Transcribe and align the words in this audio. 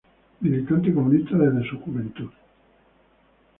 Militante 0.39 0.91
comunista 0.95 1.37
desde 1.37 1.69
su 1.69 1.77
juventud. 1.79 2.31